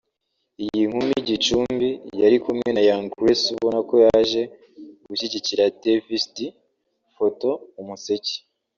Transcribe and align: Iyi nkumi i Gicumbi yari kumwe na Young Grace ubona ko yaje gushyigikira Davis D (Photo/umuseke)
Iyi 0.63 0.83
nkumi 0.89 1.13
i 1.19 1.23
Gicumbi 1.29 1.89
yari 2.21 2.37
kumwe 2.43 2.69
na 2.71 2.81
Young 2.87 3.05
Grace 3.17 3.47
ubona 3.55 3.79
ko 3.89 3.93
yaje 4.05 4.41
gushyigikira 5.07 5.63
Davis 5.81 6.23
D 6.35 6.37
(Photo/umuseke) 7.15 8.35